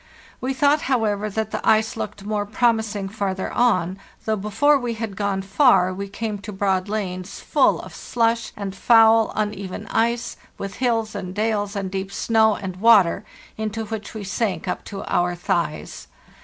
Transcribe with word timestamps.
We 0.39 0.55
thought, 0.55 0.81
how 0.89 1.03
ever, 1.05 1.29
that 1.29 1.51
the 1.51 1.61
ice 1.63 1.95
looked 1.95 2.25
more 2.25 2.43
promising 2.47 3.07
farther 3.07 3.51
on, 3.51 3.99
though 4.25 4.35
before 4.35 4.79
we 4.79 4.95
had 4.95 5.15
gone 5.15 5.43
far 5.43 5.93
we 5.93 6.07
came 6.07 6.39
to 6.39 6.51
broad 6.51 6.89
lanes 6.89 7.39
full 7.39 7.79
of 7.79 7.93
slush 7.93 8.51
and 8.57 8.75
foul, 8.75 9.31
uneven 9.35 9.85
ice, 9.91 10.37
with 10.57 10.77
hills 10.77 11.13
and 11.13 11.35
dales, 11.35 11.75
and 11.75 11.91
deep 11.91 12.11
snow 12.11 12.55
and 12.55 12.77
water, 12.77 13.23
into 13.59 13.85
which 13.85 14.15
we 14.15 14.23
sank 14.23 14.67
up 14.67 14.83
to 14.85 15.03
our 15.05 15.35
thighs. 15.35 16.07